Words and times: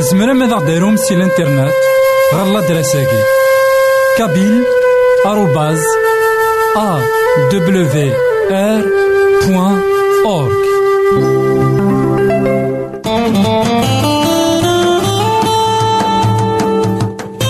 زمرا 0.00 0.32
ماذا 0.32 0.54
غديرهم 0.54 0.96
سي 0.96 1.14
الانترنت 1.14 1.72
غالا 2.34 2.60
دراساكي 2.60 3.22
كابيل 4.18 4.64
آروباز 5.26 5.80
أ 6.76 7.00
دبليو 7.52 7.86
آر 8.50 8.84
بوان 9.46 9.80
أورك 10.26 10.62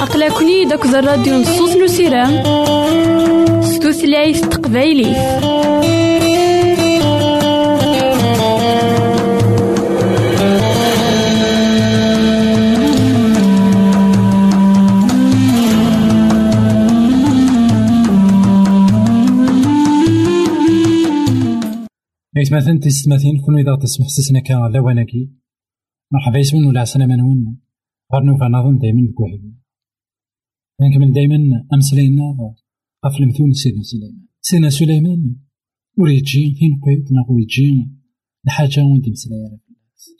أقلكني 0.02 0.64
داك 0.64 0.84
الراديو 0.84 1.34
نصوص 1.34 1.76
نسيران 1.76 2.42
ستوثلايف 3.62 4.40
تقبايليه 22.34 22.56
مثلا 22.56 22.80
تيستماثين 22.80 23.40
كون 23.40 23.58
إذا 23.58 23.76
تسمح 23.76 24.08
سسنا 24.08 24.40
كا 24.40 24.54
لواناكي 24.74 25.30
مرحبا 26.12 26.38
يسمون 26.38 26.66
ولا 26.66 26.80
عسلامة 26.80 27.16
نوين 27.16 27.58
غير 28.12 28.22
نوفا 28.22 28.48
نظن 28.48 28.78
دايما 28.78 29.08
بكوحيد 29.10 29.54
نكمل 30.80 31.12
دايما 31.12 31.66
أمسلاينا 31.74 32.54
غف 33.06 33.20
المثول 33.20 33.56
سيدنا 33.56 33.82
سليمان 33.82 34.26
سيدنا 34.40 34.70
سليمان 34.70 35.36
وريتجي 35.98 36.54
فين 36.58 36.80
بقيت 36.80 37.12
نا 37.12 37.24
وريتجي 37.28 37.90
الحاجة 38.46 38.80
وين 38.80 39.02
تمسلاي 39.02 39.38
على 39.38 39.58
الناس 39.68 40.10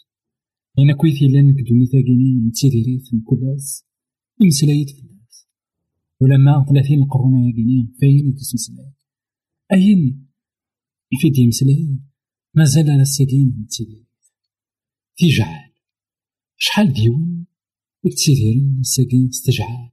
إنا 0.79 0.97
كويثي 0.97 1.27
لأن 1.29 1.55
كدوني 1.55 1.87
تاقيني 1.87 2.49
نتسيديريت 2.49 3.03
كلاس 3.25 3.87
يمسلايت 4.41 4.91
في 4.91 5.01
الناس 5.01 5.49
ولما 6.21 6.67
ثلاثين 6.69 7.05
قرون 7.05 7.35
ياقيني 7.35 7.93
فين 8.01 8.35
تسمسلاي 8.35 8.93
أين 9.73 10.32
يفيد 11.13 11.39
يمسلاي 11.39 11.99
مازال 12.55 12.91
على 12.91 13.03
الساقين 13.03 13.63
نتسيديريت 13.63 14.07
تيجعل 15.17 15.73
شحال 16.57 16.93
ديون 16.93 17.47
يتسيديرن 18.05 18.79
الساقين 18.81 19.29
استجعال 19.29 19.91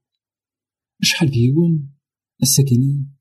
شحال 1.01 1.31
ديون 1.31 1.93
الساكنين 2.41 3.15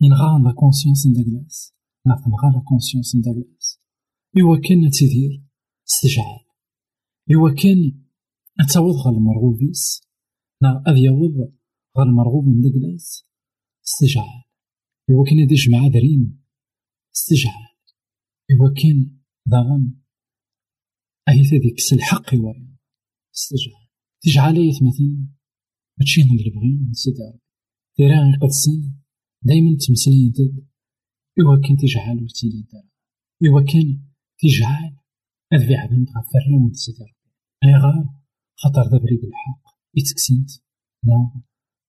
ينغى 0.00 0.42
لا 0.44 0.52
كونسيونس 0.52 1.06
نداك 1.06 1.26
الناس 1.26 1.72
نغى 2.06 2.52
لا 2.54 2.62
كونسيونس 2.68 3.16
نداك 3.16 3.34
الناس 3.34 3.80
إوا 4.38 4.56
كان 4.56 4.90
تيدير 4.90 5.42
استجعال 5.88 6.44
إوا 7.34 7.54
كان 7.54 8.02
نتاوض 8.60 8.94
غا 8.94 9.10
المرغوبيس 9.10 10.02
نا 10.62 10.82
أذ 10.88 10.96
يوض 10.96 11.52
غا 11.98 12.02
المرغوب 12.02 12.48
نداك 12.48 12.74
الناس 12.74 13.24
استجعال 13.86 14.42
إوا 15.10 15.24
كان 15.24 15.38
يديش 15.38 15.68
مع 15.68 15.88
دريم. 15.88 16.41
استجعل 17.16 17.72
إوا 18.52 18.74
كان 18.82 19.20
ضغن 19.48 19.94
أهيت 21.28 21.46
هذيك 21.46 21.76
الحق 21.92 22.34
إوا 22.34 22.54
استجعال 23.34 23.88
تجعل 24.22 24.68
مثلا 24.68 25.26
ماشي 25.98 26.20
من 26.24 26.40
البغي 26.40 26.90
نسيت 26.90 27.14
تيرا 27.96 28.08
غير 28.24 28.36
قدسن 28.42 28.94
دايما 29.42 29.76
تمسلين 29.86 30.32
ضد 30.32 30.66
إوا 31.40 31.60
كان 31.68 31.76
تجعل 31.76 32.22
وتيلي 32.24 32.62
دار 32.72 32.88
إوا 33.44 33.60
كان 33.60 34.06
تجعل 34.38 34.96
هاد 35.52 35.60
في 35.66 35.74
عبد 35.74 35.92
غفر 35.92 36.44
وانت 36.62 36.76
سيدي 36.76 37.02
ربي 37.02 37.74
غار 37.82 38.22
خاطر 38.56 38.82
ذا 38.82 38.98
بريد 38.98 39.24
الحق 39.24 39.78
يتكسنت 39.94 40.50
لا 41.04 41.42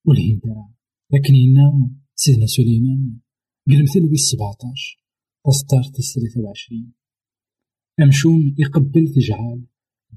والهندرة 0.06 0.74
لكن 1.14 1.34
هنا 1.36 1.96
سيدنا 2.16 2.46
سليمان 2.46 3.20
بالمثل 3.68 4.04
ويس 4.10 4.30
17 4.30 5.02
تصدر 5.45 5.84
تسعة 5.84 6.13
ثلاثة 6.13 6.42
وعشرين 6.42 6.94
أمشون 8.01 8.56
يقبل 8.57 9.13
تجعال 9.16 9.66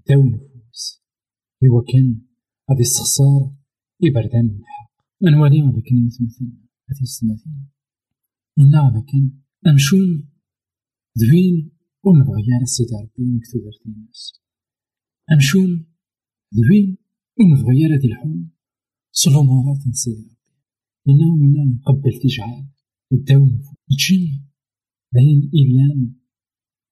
داو 0.09 0.27
نفوس. 0.27 1.03
إوا 1.65 1.83
كان 1.93 2.21
غادي 2.71 2.83
يبردان 4.01 4.45
من 4.45 4.61
الحق. 4.61 4.87
أنوالي 5.25 5.63
هذا 5.63 5.81
كان 5.81 6.07
يتمثل 6.07 6.45
هذه 6.89 7.03
السنتين 7.03 7.69
إنا 8.59 8.89
هذا 8.89 9.01
كان 9.01 9.41
أمشون 9.67 10.31
دوين 11.17 11.73
ونبغي 12.05 12.53
على 12.55 12.63
السيد 12.63 12.87
ربي 12.95 13.25
مكتوب 13.37 13.63
الناس 13.87 14.43
أمشون 15.33 15.87
دوين 16.53 16.99
ونبغي 17.41 17.85
على 17.85 17.97
ذي 17.97 18.09
الحوم 18.09 18.51
صلو 19.13 19.43
مرات 19.43 19.87
نسيد 19.89 20.19
ربي 20.19 20.37
إنا 21.09 21.27
وإنا 21.33 21.65
نقبل 21.75 22.21
تجعل 22.23 22.67
الداو 23.13 23.47
نفوس. 23.47 23.77
تجيني 23.89 24.46
باين 25.17 25.51
إيلان 25.55 26.15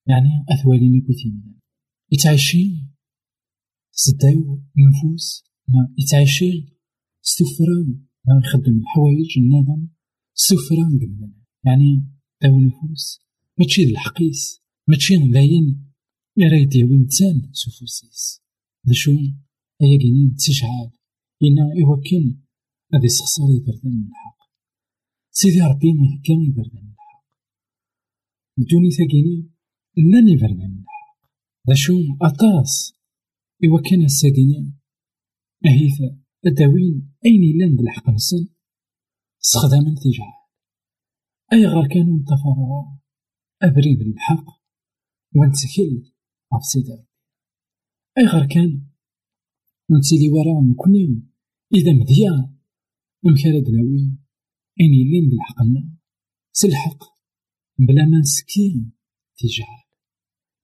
يعني 0.07 0.31
أثوالينا 0.51 1.07
كوتينا 1.07 1.55
يتعيشين 2.13 2.95
سدايو 3.93 4.63
نفوس 4.79 5.45
يتعيشين 5.99 6.69
ستفران 7.23 7.89
لا 8.27 8.35
يخدم 8.45 8.79
الحوايج 8.79 9.39
النظام 9.39 9.89
ستفران 10.35 10.99
قبلنا 11.03 11.33
يعني 11.65 11.91
داو 12.43 12.61
نفوس 12.61 13.21
ماشي 13.59 13.85
الحقيس 13.85 14.63
ماشي 14.89 15.15
لاين 15.17 15.85
يرا 16.37 16.57
يديوي 16.57 16.97
نتسان 16.99 17.51
سفوسيس. 17.53 18.43
ذا 18.89 18.93
شو؟ 18.93 19.11
أيا 19.83 19.99
كينين 19.99 20.35
تشعال 20.35 20.91
إنا 21.43 21.63
إوا 21.63 21.97
كان 22.11 22.43
هذا 22.95 23.05
يسخسر 23.05 23.43
يبردان 23.57 24.07
الحق. 24.09 24.39
سيدي 25.31 25.61
ربي 25.61 25.93
ما 25.93 26.07
يبردان 26.29 26.94
الحق 28.59 28.67
بدوني 28.67 28.91
ثاقيني 28.91 29.51
لن 29.97 30.29
يبردان 30.29 30.79
الحق. 30.79 31.31
ذا 31.69 31.75
شو 31.75 31.95
أطاس. 32.23 32.95
إوا 33.65 33.81
كان 33.81 34.05
الساقيني 34.05 34.75
أهيثا 35.67 36.19
أداوين 36.47 37.15
أين 37.27 37.43
يلان 37.43 37.77
بالحق 37.77 38.11
نسن؟ 38.11 38.49
استخداما 39.45 39.95
أي 41.53 41.67
غير 41.67 41.89
كانوا 41.89 42.19
متفرغا 42.19 42.99
أبريد 43.63 44.01
الحق 44.01 44.45
ونتكل 45.37 46.13
غف 46.55 46.65
سيدي 46.65 47.05
أي 48.19 48.25
غير 48.25 48.47
كان؟ 48.47 48.87
نتسيلي 49.91 50.31
وراهم 50.31 50.75
كوني 50.75 51.23
إذا 51.75 51.93
مذيا 51.93 52.55
مكالا 53.25 53.61
دلاوي 53.61 54.19
أين 54.81 54.95
يلان 54.95 55.31
بالحق 55.31 55.63
سلحق 56.53 57.14
بلا 57.79 58.05
ما 58.05 58.19
نسكين 58.19 58.93
تجعل 59.37 59.85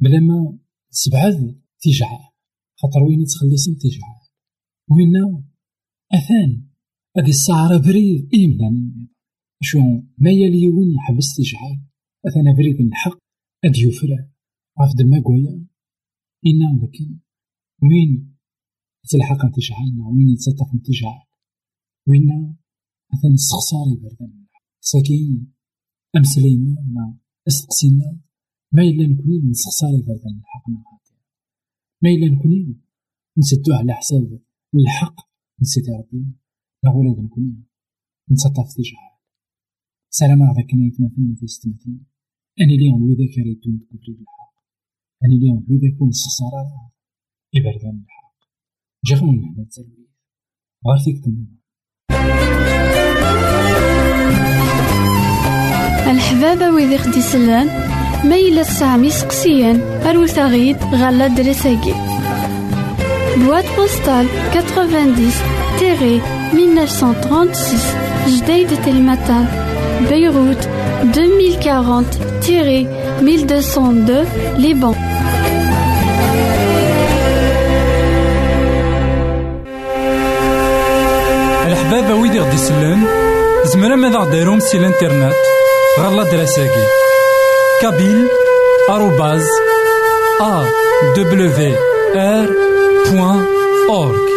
بلا 0.01 0.21
ما 0.21 0.59
سبعد 0.91 1.61
تجعل 1.81 2.31
خاطر 2.77 3.03
وين 3.03 3.21
يتخلصن 3.21 3.79
تجعل 3.79 4.21
وين 4.91 5.45
أثان. 6.13 6.71
هذه 7.17 7.29
الساعة 7.29 7.79
بريد 7.79 8.29
إيمان 8.35 9.09
شو 9.63 9.79
ما 10.19 10.31
يلي 10.31 10.69
وين 10.69 10.95
يحبس 10.95 11.37
تجعل 11.37 11.81
أثان 12.27 12.55
بريد 12.57 12.81
الحق. 12.81 13.19
أد 13.65 13.77
يفرع. 13.77 14.31
عف 14.79 14.95
دما 14.99 15.23
قويا. 15.25 15.67
إنا 16.47 16.81
لكن. 16.83 17.19
وين 17.83 18.37
تلحق 19.09 19.51
تجعلنا 19.57 20.09
وين 20.09 20.29
يتسطف 20.29 20.71
تجعل 20.85 21.23
وين 22.09 22.57
أثان 23.15 23.33
استخسار 23.33 23.87
يبردن 23.93 24.47
ساكين. 24.81 25.53
أمسلينا 26.17 26.77
ولا 26.81 27.15
استقسينا 27.49 28.19
ما 28.73 28.83
إلا 28.83 29.07
نكوني 29.07 29.51
نستخسار 29.51 29.91
يبردن 29.99 30.39
الحق 30.39 30.69
ما 32.03 32.11
إلا 32.11 32.29
نكوني 32.35 32.77
نسدو 33.39 33.73
على 33.73 33.93
حساب 33.93 34.41
الحق 34.75 35.31
نسيتي 35.61 35.91
ربي. 35.91 36.27
لا 36.85 36.91
ولاد 36.91 37.19
نكوني 37.25 37.63
نتطاف 38.33 38.75
تجعل 38.75 39.11
سلام 40.11 40.43
على 40.43 40.55
ذاك 40.57 40.75
نيت 40.75 40.95
مثلنا 41.01 41.37
في 41.37 41.47
ستمتين 41.47 42.07
أني 42.61 42.77
لي 42.77 42.91
غنوي 42.91 43.15
ذاك 43.15 43.39
ريدون 43.39 43.81
تكفري 43.81 44.13
الحق. 44.21 44.55
أني 45.25 45.39
لي 45.39 45.51
غنوي 45.51 45.79
ذاك 45.79 46.01
ونستخسر 46.01 46.53
إبردان 47.55 48.05
الحق 48.05 48.37
جاغون 49.05 49.37
نحنا 49.41 49.65
تسلوي 49.65 50.09
غير 50.87 50.99
فيك 51.05 51.25
تنظر 51.25 51.61
الحبابة 56.11 56.71
ويدي 56.71 56.99
خدي 56.99 57.23
سلان 57.23 57.67
ما 58.25 58.35
إلا 58.35 58.63
سامي 58.63 59.11
سقسيان 59.11 59.81
أروت 60.07 60.39
غالة 60.39 60.77
غالا 60.95 61.29
بوات 63.37 63.65
بوستال 63.77 64.27
90 64.53 65.33
تيري 65.79 66.21
1936 66.53 67.81
جديد 68.29 68.89
المطار 68.89 69.45
بيروت 70.09 70.69
2040 71.03 72.07
تيري 72.43 72.87
1202 73.21 74.27
لبنان 74.59 74.95
الحبابة 81.67 82.15
ويدي 82.15 82.41
غدي 82.41 82.57
سلان 82.57 83.30
زمرا 83.65 83.97
ماذا 83.97 84.19
غديرهم 84.19 84.61
سي 84.61 84.79
الانترنت. 84.79 85.35
غالا 86.01 86.23
دراساكي. 86.23 86.87
كابيل 87.83 88.29
آروباز 88.91 89.47
أ 90.41 90.65
دبليو 91.17 91.75
آر 92.17 92.49
بوان 93.11 93.45
أورك 93.89 94.29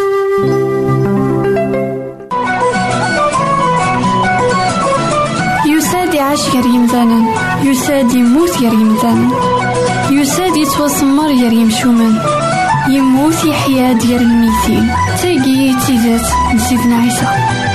يساد 5.67 6.13
يعيش 6.13 6.49
غير 6.49 6.65
يمثالا 6.65 7.19
يساد 7.63 8.13
يموت 8.13 8.57
غير 8.61 8.73
يمثالا 8.73 9.29
يساد 10.11 10.55
يتوسمر 10.57 11.27
غير 11.27 11.53
يمشومان 11.53 12.21
يموت 12.89 13.43
يحيا 13.45 13.93
ديال 13.93 14.21
الميتين 14.21 14.91
تاقي 15.21 15.75
تيزات 15.87 16.27
نسيتنا 16.55 16.95
عيسى. 16.95 17.72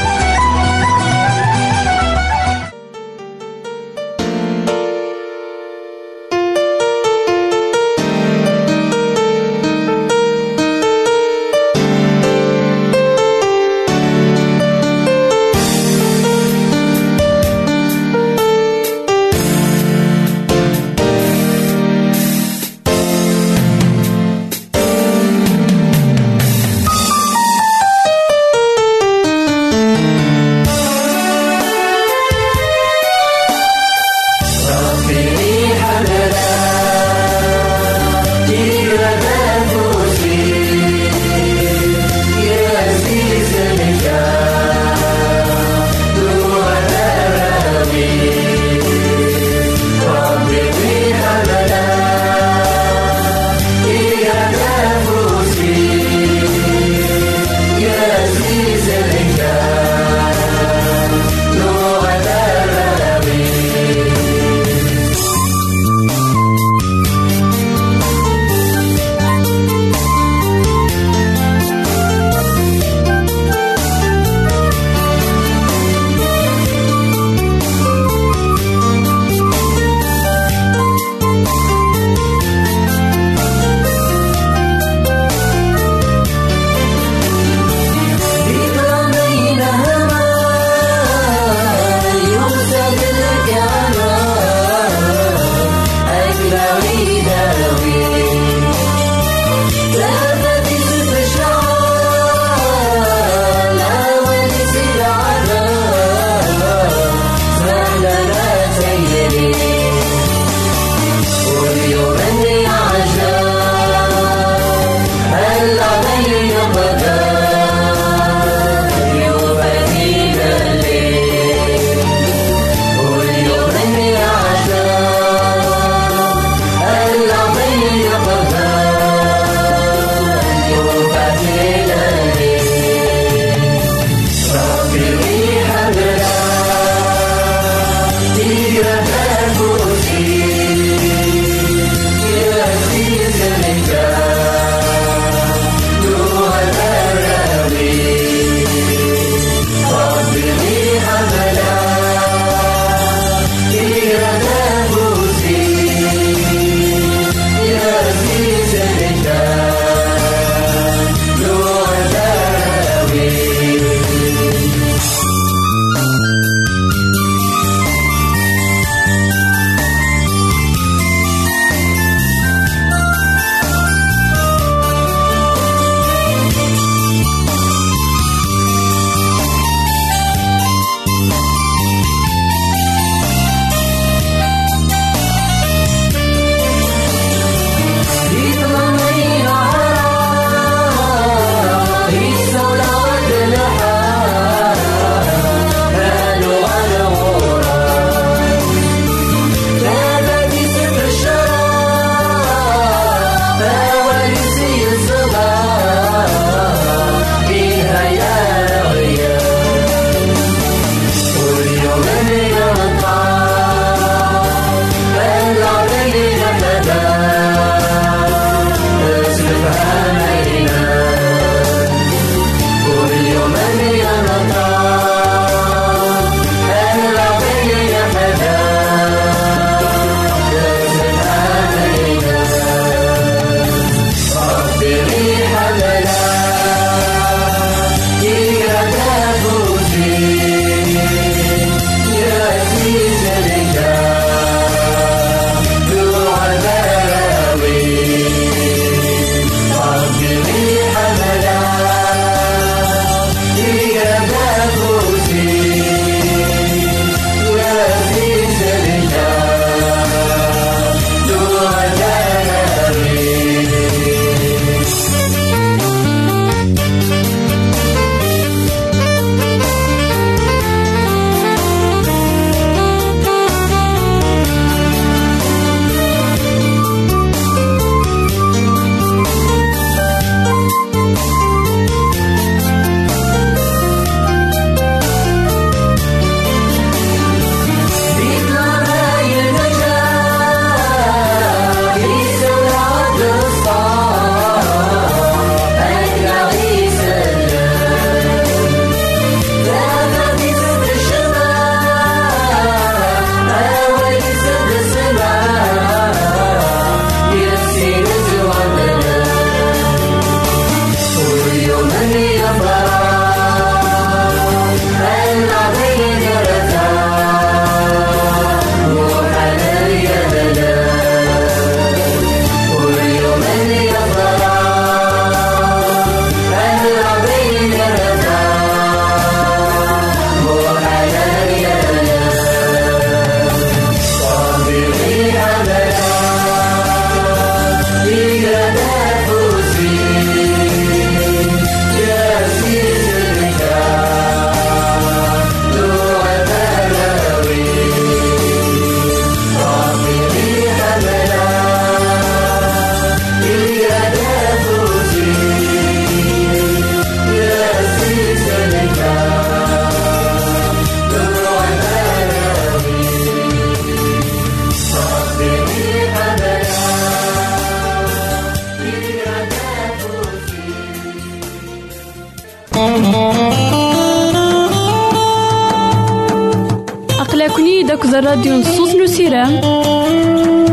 Akked 377.88 378.14
الراديو 378.14 378.52
نصوص 378.52 378.90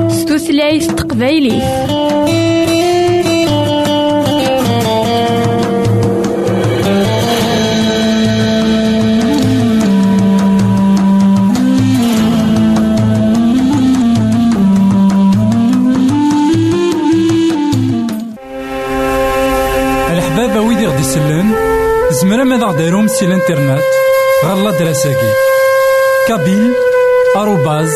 ستوثلايف 0.09 0.91
تقبايلي. 0.91 1.55
الحباب 20.11 20.65
ويدي 20.67 20.87
غدي 20.87 21.01
يسلم 21.01 21.55
زمرا 22.11 22.43
ماذا 22.43 22.65
غديرهم 22.65 23.07
سي 23.07 23.25
الانترنت 23.25 23.83
غالا 24.45 24.71
دراساكي 24.79 25.31
كابيل 26.27 26.94
آروباز 27.35 27.93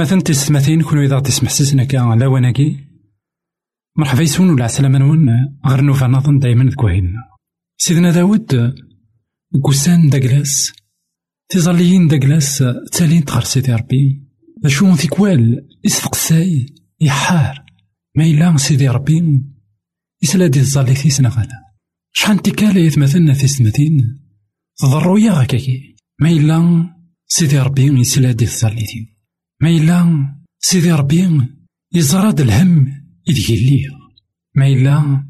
إثمثن 0.00 0.22
تسمثين 0.22 0.82
كونو 0.82 1.02
إذا 1.02 1.20
تسمح 1.20 1.50
سسنا 1.50 1.84
كا 1.84 2.16
لا 2.18 2.26
وناكي. 2.26 2.76
مرحبا 3.96 4.22
يسون 4.22 4.50
ولا 4.50 4.64
عسلامة 4.64 4.98
نون. 4.98 5.28
غير 5.66 5.80
نوفا 5.80 6.06
نظن 6.06 6.38
دايما 6.38 6.64
ذكوهينا 6.64 7.10
سيدنا 7.78 8.10
داود 8.10 8.74
قسان 9.64 10.08
داكلاس 10.08 10.72
تظليين 11.48 12.08
داكلاس 12.08 12.64
تالين 12.92 13.24
تغر 13.24 13.44
سيدي 13.44 13.74
ربي. 13.74 14.22
شو 14.66 14.96
ثيكوال 14.96 15.68
إسفقساي 15.86 16.66
يحار. 17.00 17.64
ما 18.16 18.24
إلا 18.24 18.56
سيدي 18.56 18.88
ربي. 18.88 19.42
يسلا 20.22 20.46
دي 20.46 20.60
الظالي 20.60 20.94
ثيسنا 20.94 21.28
غالا. 21.28 21.64
شحال 22.12 22.38
تكالا 22.38 22.80
يثمثلنا 22.80 23.34
تسمثين 23.34 24.20
تضرو 24.76 25.16
يا 25.16 25.32
غاكاكي. 25.32 25.96
ما 26.20 26.30
إلا 26.30 26.88
سيدي 27.26 27.58
ربي 27.58 28.00
يسلا 28.00 28.32
دي 28.32 28.44
الظالي 28.44 28.86
ثيو 28.86 29.19
ما 29.60 29.70
إلا 29.70 30.28
سيدي 30.58 30.92
ربي 30.92 31.48
يزراد 31.92 32.40
الهم 32.40 32.86
إذ 33.28 33.50
ليا 33.50 33.90
ما 34.54 34.66
إلا 34.66 35.24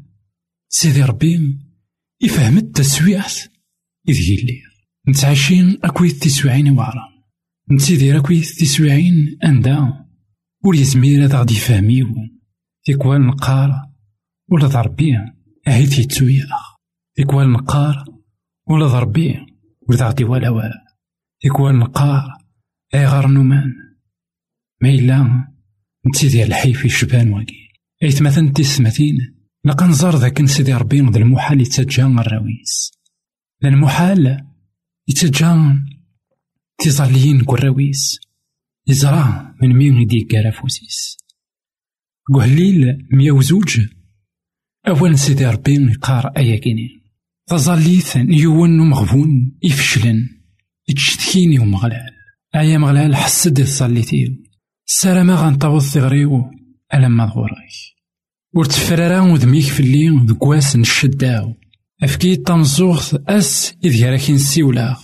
سيدي 0.69 1.03
ربي 1.03 1.59
يفهم 2.21 2.57
التسويعت 2.57 3.33
إذ 4.09 4.15
ليا 4.15 4.71
نتعشين 5.09 5.77
أكويت 5.83 6.23
تسويعين 6.23 6.69
وعرا 6.69 7.11
نتسيدير 7.71 8.17
أكويت 8.17 8.45
تسويعين 8.45 9.37
أندا 9.45 10.05
ور 10.65 10.75
يزمير 10.75 11.25
هذا 11.25 11.39
غادي 11.39 11.53
يفهميو 11.53 12.07
تيكوال 12.83 13.21
نقار 13.21 13.89
ولا 14.49 14.67
ضربي 14.67 15.17
أهي 15.67 15.85
تيتسويا 15.85 16.47
تيكوال 17.15 17.51
نقار 17.51 18.05
ولا 18.67 18.87
ضربي 18.87 19.35
ولا 19.89 20.07
غادي 20.07 20.23
ولا 20.23 20.49
ولا 20.49 20.85
تيكوال 21.39 21.79
نقار 21.79 22.37
أي 22.93 23.05
غار 23.05 23.27
نومان 23.27 23.73
ما 24.81 24.89
إلا 24.89 25.47
نتسيدي 26.07 26.43
الحي 26.43 26.73
في 26.73 26.89
شبان 26.89 27.33
واقي. 27.33 27.61
أيت 28.03 28.21
مثلا 28.21 28.51
تسمثين 28.51 29.17
لقا 29.65 29.87
نزار 29.87 30.15
ذاك 30.15 30.41
نسيدي 30.41 30.73
ربي 30.73 31.01
ذا 31.01 31.17
المحال 31.17 31.61
يتسجى 31.61 32.03
الراويس 32.03 32.91
ذا 33.63 33.69
المحال 33.69 34.47
يتسجى 35.07 35.55
تيظليين 36.77 37.41
كراويس 37.43 38.19
يزرع 38.87 39.55
من 39.61 39.75
مين 39.77 40.01
يديك 40.01 40.31
كرافوسيس 40.31 41.17
قهليل 42.33 43.07
مية 43.11 43.31
وزوج 43.31 43.79
أول 44.87 45.19
سيدي 45.19 45.45
ربي 45.45 45.91
يقار 45.91 46.27
أيا 46.37 46.57
كيني. 46.57 47.01
تظليت 47.47 48.17
نيون 48.17 48.79
ومغبون 48.79 49.57
يفشلن 49.63 50.29
يتشتكيني 50.89 51.59
ومغلال. 51.59 52.13
أيا 52.55 52.77
مغلال 52.77 53.15
حسد 53.15 53.63
تصليتيو 53.63 54.50
سلامة 54.93 55.35
غنطوض 55.35 55.81
ثغريو 55.81 56.51
ألما 56.93 57.25
ظهورك 57.25 57.69
ور 58.53 58.65
تفرارا 58.65 59.21
ودميك 59.21 59.63
في 59.63 59.79
الليل 59.79 60.25
دكواس 60.25 60.75
نشداو 60.75 61.53
أفكي 62.03 62.35
تمزوغ 62.35 63.03
أس 63.27 63.75
إذ 63.83 64.05
راكي 64.05 64.33
نسيولاغ 64.33 64.99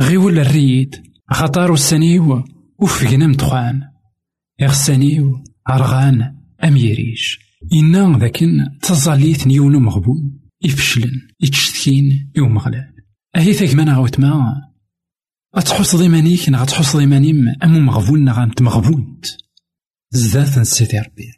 غيول 0.00 0.38
الريد 0.38 0.96
خطار 1.30 1.72
السنيو 1.72 2.44
وفقنا 2.78 3.26
مدخان 3.26 3.82
إغسانيو 4.62 5.44
أرغان 5.70 6.34
أم 6.64 6.76
يريش 6.76 7.38
إنا 7.72 8.18
ذاكن 8.18 8.66
تظليت 8.82 9.46
نيون 9.46 9.76
مغبون. 9.76 10.40
يفشلن 10.62 11.20
يتشتكين 11.40 12.32
يوم 12.36 12.58
غلال 12.58 12.94
أهي 13.36 13.84
غاوت 13.84 14.20
ما 14.20 14.67
أتحص 15.54 15.96
ضيمانيك 15.96 16.48
نا 16.48 16.58
غتحص 16.58 16.96
ضيمانيم 16.96 17.44
أمو 17.64 17.80
مغبون 17.80 18.24
نا 18.24 18.32
غانت 18.32 18.62
مغبونت 18.62 19.26
زدات 20.10 20.58
نسيتي 20.58 20.98
ربي. 20.98 21.32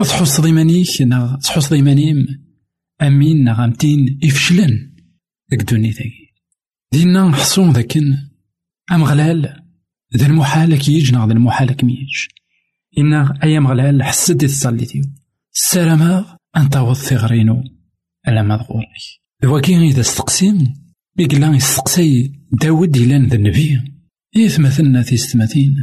تحص 0.00 0.40
ضيمانيك 0.40 1.02
نا 1.02 1.38
تحص 1.42 1.70
ضيمانيم 1.70 2.26
أمين 3.02 3.44
نا 3.44 3.52
غامتين 3.52 4.18
يفشلن 4.22 4.94
ديك 5.50 5.62
دوني 5.62 5.92
تاكي 5.92 6.34
دينا 6.92 7.28
نحصون 7.28 7.72
ذاكن 7.72 8.18
أم 8.92 9.04
غلال 9.04 9.62
ذا 10.16 10.26
المحال 10.26 10.78
كيجنا 10.78 11.26
ذا 11.26 11.32
المحال 11.32 11.72
كميج 11.72 12.26
إنا 12.98 13.38
أيام 13.42 13.66
غلال 13.66 14.02
حسد 14.02 14.46
تصليتيو 14.46 15.04
السلامة 15.54 16.36
أنت 16.56 16.76
وثغرينو 16.76 17.64
ألا 18.28 18.42
ما 18.42 18.56
ضغورك 18.56 18.86
دواكي 19.42 19.76
إذا 19.76 20.00
استقسيم 20.00 20.74
بيقلا 21.16 21.56
يستقسي 21.56 22.32
داود 22.60 22.96
إلان 22.96 23.26
ذا 23.26 23.36
النبي. 23.36 23.80
إيث 24.36 24.60
مثلنا 24.60 25.02
في 25.02 25.16
ستماتين. 25.16 25.76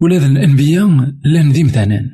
ولا 0.00 0.18
ذا 0.18 0.26
الأنبياء 0.26 0.86
لأن 1.24 1.52
ذي 1.52 1.64
مثانان 1.64 2.10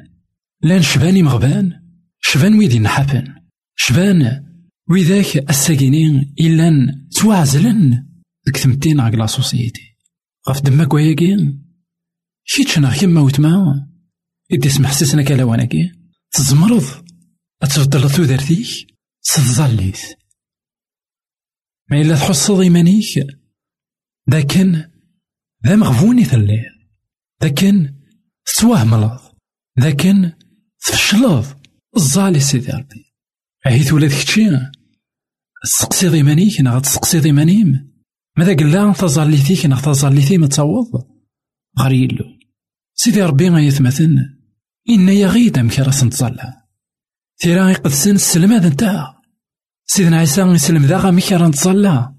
لأن 0.63 0.83
شباني 0.83 1.23
مغبان. 1.23 1.73
شبان 2.21 2.59
ويدي 2.59 2.79
نحفن 2.79 3.35
شبان 3.77 4.45
وذاك 4.91 5.51
الساكنين 5.51 6.35
إلان 6.41 7.09
توعزلن 7.11 8.07
ديك 8.47 8.57
ثمتين 8.57 9.01
عقل 9.01 9.29
سوسيتي 9.29 9.97
غف 10.49 10.63
دماك 10.63 10.95
وياكي 10.95 11.59
كيتش 12.47 12.79
كيما 13.01 13.21
وتما 13.21 13.89
إدي 14.53 14.69
سمح 14.69 14.93
سسنا 14.93 15.23
كلاواناكي 15.23 15.93
تزمرض. 16.31 16.85
أتفضل 17.63 18.11
تودرتيك 18.11 18.67
تظليت 19.23 19.99
ما 21.91 22.01
إلا 22.01 22.15
تحصد 22.15 22.61
إيمانيك. 22.61 23.27
لكن 24.29 24.85
ذا 25.67 25.77
مغفوني 25.77 26.25
ثلير 26.25 26.89
لكن 27.43 27.95
تتوهملض 28.47 29.21
لكن 29.79 30.33
تفشلض 30.81 31.47
الزالي 31.97 32.41
سيدي 32.41 32.73
ربي. 32.73 33.15
عيث 33.67 33.93
ولاد 33.93 34.11
كتشي. 34.11 34.51
تسقسيض 35.65 36.15
إيمانيك 36.15 36.61
نا 36.61 36.79
تسقسيض 36.79 37.27
إيمانيم 37.27 37.93
ماذا 38.39 38.57
قلا 38.57 38.93
تظليتيك 38.93 39.67
نا 39.67 39.81
تظليتي 39.81 40.39
ما 40.39 40.47
تصوض 40.47 41.07
غير 41.79 41.93
يلو. 41.93 42.25
سيدي 42.95 43.23
ربي 43.23 43.49
غيثمثن 43.49 44.39
إن 44.89 45.09
يغيد 45.09 45.59
أم 45.59 45.69
كراس 45.69 46.05
نتظلى 46.05 46.55
تيرا 47.39 47.71
يقدسن 47.71 48.15
السلم 48.15 48.53
هذا 48.53 48.69
نتاع 48.69 49.23
سيدنا 49.87 50.19
عيسى 50.19 50.43
يسلم 50.43 50.85
ذا 50.85 50.99
غا 50.99 51.11
ميكا 51.11 51.49
نتصلى 51.49 52.18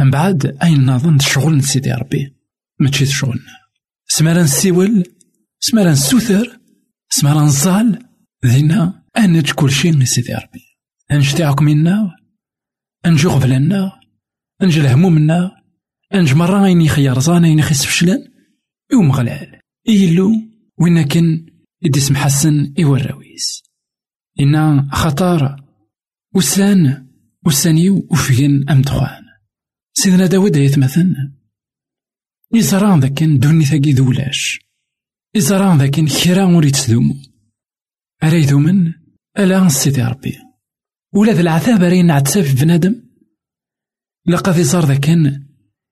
من 0.00 0.10
بعد؟ 0.10 0.58
أين 0.62 0.86
نظن 0.86 1.18
شغل 1.18 1.62
سيدي 1.62 1.92
ربي؟ 1.92 2.36
ماشي 2.80 3.06
شغلنا 3.06 3.60
سمالا 4.08 4.42
نسيول؟ 4.42 5.04
سمالا 5.60 5.92
نسوثر؟ 5.92 6.60
سمالا 7.10 7.40
نزال 7.40 8.06
ذينا 8.46 9.02
أنج 9.18 9.50
كل 9.50 9.70
شيء 9.70 10.04
سيدي 10.04 10.34
ربي؟ 10.34 10.64
أنج 11.12 11.34
تاعك 11.34 11.62
منا؟ 11.62 12.16
أنج 13.06 13.26
غفلنا 13.26 14.00
أنج 14.62 14.78
الهموم 14.78 15.12
منا؟ 15.12 15.50
أنج 16.14 16.34
مرة 16.34 16.64
أين 16.64 16.80
يخير 16.80 17.18
زان 17.18 17.44
أين 17.44 17.58
يخس 17.58 17.84
فشلن 17.84 18.28
يوم 18.92 19.12
غلال. 19.12 19.60
إيلو 19.88 20.30
وين 20.78 21.02
كان 21.02 21.46
إدي 21.84 22.14
حسن 22.14 22.74
إوراويس. 22.78 23.62
إنا 24.40 24.88
خطار. 24.92 25.64
وسان. 26.34 27.10
وسانيو 27.46 28.08
وفين 28.10 28.70
أم 28.70 28.82
دخان 28.82 29.19
سيدنا 29.92 30.26
داود 30.26 30.56
يتمثل. 30.56 31.32
إزران 32.54 33.00
ذاكن 33.00 33.38
دوني 33.38 33.64
ثاقي 33.64 33.92
ذولاش 33.92 34.60
إزران 35.36 35.78
ذاكن 35.78 36.06
كرا 36.06 36.44
وريت 36.44 36.90
ذومو 36.90 37.14
أريدو 38.22 38.58
من 38.58 38.92
ألا 39.38 39.68
سيدي 39.68 40.02
ربي. 40.02 40.38
ولا 41.14 41.32
ذا 41.32 41.40
العذاب 41.40 41.82
رين 41.82 42.10
عتساف 42.10 42.62
بنادم؟ 42.62 43.02
لقد 44.26 44.58
يصار 44.58 44.86
ذاكن 44.86 45.46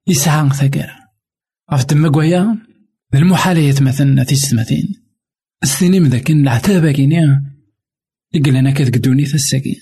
يسعى 0.06 0.50
ثقيرا 0.50 0.98
غف 1.72 1.84
تما 1.84 2.08
قويا؟ 2.08 2.68
المحال 3.14 3.58
يتمثل 3.58 4.26
في 4.26 4.34
ستماتين 4.34 4.94
السنين 5.62 6.04
ذاكن 6.04 6.40
العتاب 6.40 6.90
كينيا 6.90 7.54
يقول 8.32 8.56
أنا 8.56 8.70
كذ 8.70 8.90
قدوني 8.94 9.22
الساكين 9.22 9.80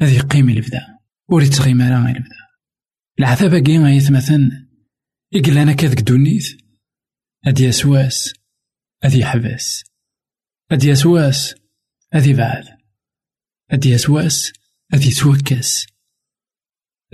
هذه 0.00 0.20
قيمة 0.20 0.52
البدا 0.52 0.86
وريت 1.28 1.54
تغيما 1.54 1.90
راه 1.90 2.08
البدا 2.08 2.43
العذاب 3.18 3.56
كي 3.56 3.72
يتمثل 3.72 4.66
يقول 5.32 5.58
أنا 5.58 5.72
كذ 5.72 5.96
قدونيت 5.96 6.44
هادي 7.46 7.68
أسواس 7.68 8.34
هادي 9.04 9.24
حبس. 9.24 9.84
هادي 10.72 10.92
أسواس 10.92 11.54
هادي 12.12 12.32
بعد. 12.32 12.64
هادي 13.70 13.94
أسواس 13.94 14.52
هادي 14.92 15.10
توكس 15.10 15.86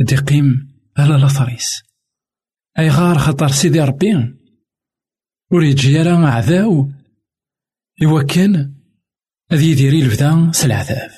هادي 0.01 0.17
قيم 0.17 0.75
على 0.99 1.15
لاثريس 1.15 1.83
أي 2.79 2.89
غار 2.89 3.19
خطر 3.19 3.49
سيدي 3.49 3.81
ربي. 3.81 4.37
وريجي 5.53 6.03
راه 6.03 6.27
عذاو 6.27 6.93
إوا 8.03 8.23
كان 8.23 8.75
هذي 9.53 9.71
يديري 9.71 10.03
البدا 10.03 10.53
س 10.53 10.65
العذاب 10.65 11.11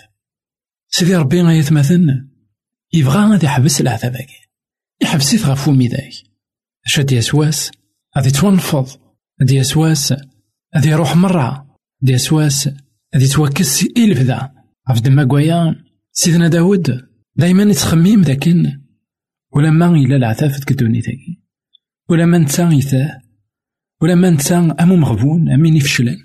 سيدي 0.89 1.17
ربي 1.17 1.43
غيتمثل 1.43 2.29
يبغى 2.93 3.31
غادي 3.31 3.47
يحبس 3.47 3.81
العذاب 3.81 4.17
يحبسيت 5.03 5.43
غف 5.43 5.67
فمي 5.67 5.89
داك 5.89 6.13
اش 6.87 6.99
هادي 6.99 7.19
اسواس 7.19 7.71
غادي 8.17 8.31
تونفض 8.31 8.89
هادي 9.41 9.61
اسواس 9.61 10.15
غادي 10.77 10.89
يروح 10.89 11.17
مرة 11.17 11.67
هادي 12.03 12.15
اسواس 12.15 12.69
غادي 13.15 13.29
توكس 13.29 13.83
إي 13.97 14.05
البدا 14.05 14.53
غف 14.91 15.01
دما 15.01 15.25
سيدنا 16.13 16.49
داود 16.49 17.09
دايما 17.37 17.63
يتخمم 17.63 18.23
ذاكن. 18.23 18.81
ولما 19.55 19.87
إلا 19.87 20.17
العذاب 20.17 20.51
في 20.51 20.61
تاكي 20.61 21.43
ولما 22.09 22.39
نتا 22.39 22.71
يثاه 22.73 23.23
ولما 24.01 24.31
نتا 24.31 24.77
أمو 24.81 24.97
مغبون 24.97 25.53
أمين 25.53 25.77
يفشلن 25.77 26.17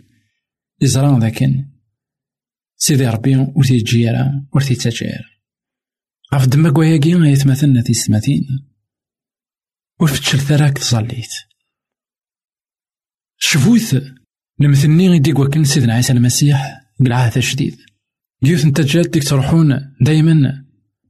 يزران 0.81 1.19
ذاكن. 1.19 1.65
سيدي 2.77 3.07
ربي 3.07 3.35
ور 3.35 3.63
تيجي 3.63 4.09
راه 4.09 4.47
ور 4.53 4.61
تيتاجر 4.61 5.36
غف 6.33 6.47
دما 6.47 6.71
كواياكي 6.71 7.15
غيتمثلنا 7.15 7.81
تيستماتين 7.81 8.67
ور 9.99 10.07
فتشل 10.07 10.39
ثراك 10.39 10.77
تصليت 10.77 11.31
شفوث 13.37 13.95
نمثلني 14.59 15.09
غيدي 15.09 15.33
كواكن 15.33 15.63
سيدنا 15.63 15.93
عيسى 15.93 16.13
المسيح 16.13 16.81
بالعهد 16.99 17.37
الجديد 17.37 17.77
ديوث 18.41 18.65
نتا 18.65 18.83
جات 18.83 19.09
ديك 19.09 19.23
تروحون 19.23 19.95
دايما 20.01 20.65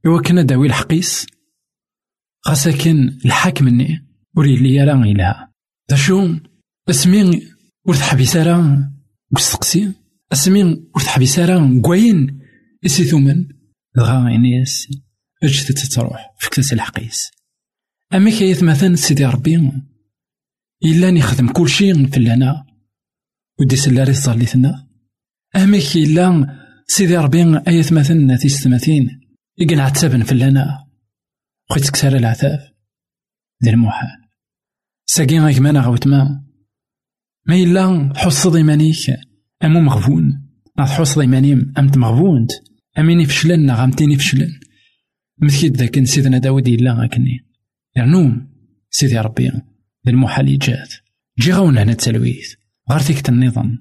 إوا 0.06 0.22
كنا 0.22 0.42
داوي 0.42 0.66
الحقيس 0.66 1.26
غاساكن 2.48 3.18
الحاك 3.24 3.62
مني 3.62 4.06
ور 4.36 4.46
يلي 4.46 4.84
راه 4.84 5.02
غيلها 5.02 5.52
دا 5.90 5.96
شو 5.96 6.34
اسمي 6.90 7.42
ور 7.84 7.94
تحبيس 7.94 8.36
راه 8.36 8.92
وستقسي 9.30 9.92
اسمي 10.32 10.62
ور 10.64 11.02
تحبيس 11.04 11.38
راه 11.38 11.80
كواين 11.84 12.40
اسي 12.86 13.04
ثمن 13.04 13.48
دغا 13.96 14.28
انيس 14.28 14.88
اج 15.42 15.64
تتروح 15.64 16.34
فكتس 16.40 16.72
الحقيس. 16.72 17.30
اما 18.14 18.30
كي 18.30 18.64
مثلا 18.64 18.96
سيدي 18.96 19.24
ربي 19.24 19.72
إلا 20.84 21.10
نخدم 21.10 21.52
كل 21.52 21.68
شيء 21.68 22.06
في 22.06 22.20
لنا 22.20 22.66
ودي 23.60 23.76
سلاري 23.76 24.14
صليتنا 24.14 24.88
أما 25.56 25.78
إلا 25.96 26.56
سيدي 26.86 27.16
ربي 27.16 27.58
أيت 27.68 27.92
مثلا 27.92 28.36
تيستماتين 28.36 29.20
يقن 29.58 29.80
عتابن 29.80 30.22
في 30.22 30.34
لنا. 30.34 30.84
بغيت 31.70 31.84
تكسر 31.84 32.16
العتاب 32.16 32.58
ديال 33.62 33.74
المحال. 33.74 34.08
ساقي 35.06 35.38
غيك 35.38 35.58
مانا 35.58 35.80
غوتما 35.80 36.44
ما. 37.46 37.54
إلا 37.54 38.12
حصد 38.16 38.56
إيمانيك 38.56 38.96
أمو 39.64 39.80
مغبون 39.80 40.48
تحصد 40.76 41.20
إيمانيم 41.20 41.72
أمت 41.78 41.98
مغبونت 41.98 42.50
أميني 42.98 43.26
فشلن 43.26 43.70
غامتيني 43.70 44.18
فشلن. 44.18 44.60
مثكيد 45.42 45.76
ذاك 45.76 46.04
سيدنا 46.04 46.38
داود 46.38 46.68
إلا 46.68 46.92
غاكني. 46.92 47.44
يرنوم 47.96 48.46
سيدي 48.90 49.18
ربي 49.18 49.52
المحال 50.08 50.58
جات 50.58 50.94
جي 51.40 51.52
غاونا 51.52 51.82
هنا 51.82 51.92
التلويث 51.92 52.54
غار 52.90 53.00
فيك 53.00 53.28
النظام 53.28 53.78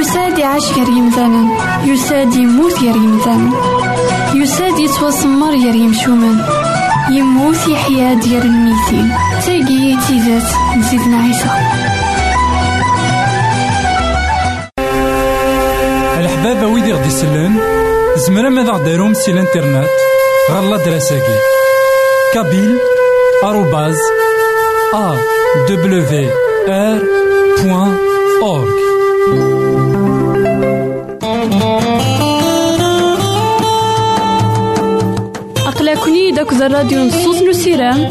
يساد 0.00 0.38
يعيش 0.38 0.64
غير 0.64 0.88
يمثالا 0.88 1.42
يساد 1.84 2.34
يموت 2.34 2.72
غير 2.72 2.96
يمثالا 2.96 3.50
يساد 4.34 4.78
يتوسمر 4.78 5.50
غير 5.50 5.74
يمشومان 5.74 6.38
يموت 7.10 7.68
يحيا 7.68 8.14
ديال 8.14 8.42
الميتين 8.42 9.08
تاقي 9.46 9.96
تيزات 10.06 10.76
نزيدنا 10.76 11.16
عيسى. 11.16 11.99
ويدي 16.92 17.02
غدي 17.02 17.08
يسلن 17.08 17.60
زمرا 18.16 18.48
ماذا 18.48 18.72
غديرهم 18.72 19.14
سي 19.14 19.30
الانترنت؟ 19.30 19.88
غالا 20.50 20.76
دراساكي. 20.76 21.38
كابيل 22.34 22.78
آروباز 23.44 23.96
دبليو 25.68 26.02
آر 26.68 27.02
بوان 27.62 27.96
أورك 28.42 28.74
أقلكني 35.66 36.30
داك 36.30 36.52
الراديو 36.52 37.04
نصوص 37.04 37.42
نسيران 37.42 38.08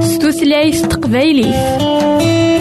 ستوثلايف 0.00 0.86
تقبايلي. 0.86 2.51